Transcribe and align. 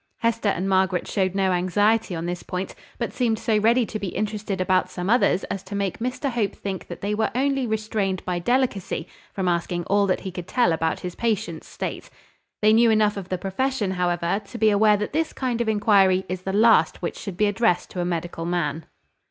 Hester 0.17 0.49
and 0.49 0.67
Margaret 0.67 1.07
showed 1.07 1.35
no 1.35 1.51
anxiety 1.51 2.15
on 2.15 2.25
this 2.25 2.41
point, 2.41 2.73
but 2.97 3.13
seemed 3.13 3.37
so 3.37 3.59
ready 3.59 3.85
to 3.85 3.99
be 3.99 4.07
interested 4.07 4.59
about 4.59 4.89
some 4.89 5.11
others 5.11 5.43
as 5.43 5.61
to 5.61 5.75
make 5.75 5.99
Mr 5.99 6.31
Hope 6.31 6.55
think 6.55 6.87
that 6.87 7.01
they 7.01 7.13
were 7.13 7.29
only 7.35 7.67
restrained 7.67 8.25
by 8.25 8.39
delicacy 8.39 9.05
from 9.31 9.47
asking 9.47 9.83
all 9.83 10.07
that 10.07 10.21
he 10.21 10.31
could 10.31 10.47
tell 10.47 10.73
about 10.73 11.01
his 11.01 11.13
patient's 11.13 11.67
state. 11.67 12.09
They 12.63 12.73
knew 12.73 12.89
enough 12.89 13.15
of 13.15 13.29
the 13.29 13.37
profession, 13.37 13.91
however, 13.91 14.41
to 14.43 14.57
be 14.57 14.71
aware 14.71 14.97
that 14.97 15.13
this 15.13 15.33
kind 15.33 15.61
of 15.61 15.69
inquiry 15.69 16.25
is 16.27 16.41
the 16.41 16.51
last 16.53 17.03
which 17.03 17.15
should 17.19 17.37
be 17.37 17.45
addressed 17.45 17.91
to 17.91 18.01
a 18.01 18.03
medical 18.05 18.45
man. 18.47 18.87